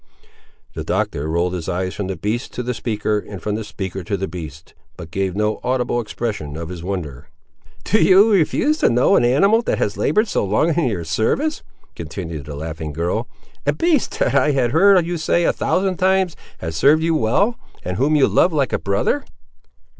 The 0.73 0.83
Doctor 0.83 1.27
rolled 1.29 1.53
his 1.53 1.69
eyes 1.69 1.93
from 1.93 2.07
the 2.07 2.15
beast 2.17 2.53
to 2.53 2.63
the 2.63 2.73
speaker, 2.73 3.19
and 3.19 3.39
from 3.39 3.53
the 3.53 3.63
speaker 3.63 4.03
to 4.05 4.17
the 4.17 4.27
beast; 4.27 4.73
but 4.97 5.11
gave 5.11 5.35
no 5.35 5.59
audible 5.63 6.01
expression 6.01 6.57
of 6.57 6.69
his 6.69 6.81
wonder. 6.83 7.27
"Do 7.83 8.01
you 8.03 8.31
refuse 8.31 8.79
to 8.79 8.89
know 8.89 9.15
an 9.15 9.23
animal 9.23 9.61
that 9.61 9.77
has 9.77 9.97
laboured 9.97 10.27
so 10.27 10.43
long 10.43 10.73
in 10.73 10.85
your 10.87 11.03
service?" 11.03 11.61
continued 11.95 12.45
the 12.47 12.55
laughing 12.55 12.93
girl. 12.93 13.27
"A 13.67 13.73
beast, 13.73 14.17
that 14.17 14.33
I 14.33 14.53
have 14.53 14.71
heard 14.71 15.05
you 15.05 15.17
say 15.17 15.43
a 15.43 15.53
thousand 15.53 15.97
times, 15.97 16.35
has 16.57 16.75
served 16.75 17.03
you 17.03 17.13
well, 17.13 17.59
and 17.85 17.97
whom 17.97 18.15
you 18.15 18.27
loved 18.27 18.55
like 18.55 18.73
a 18.73 18.79
brother!" 18.79 19.23